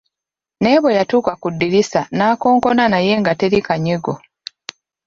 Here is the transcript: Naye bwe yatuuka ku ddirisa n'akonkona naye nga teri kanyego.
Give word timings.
Naye 0.61 0.77
bwe 0.81 0.97
yatuuka 0.99 1.31
ku 1.41 1.47
ddirisa 1.53 2.01
n'akonkona 2.17 2.83
naye 2.93 3.13
nga 3.19 3.31
teri 3.39 3.59
kanyego. 3.67 4.13